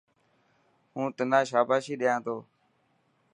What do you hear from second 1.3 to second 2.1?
شاباشي